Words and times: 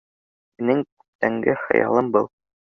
Минең 0.63 0.81
күптәнге 0.87 1.57
хыялым 1.67 2.13
был 2.19 2.35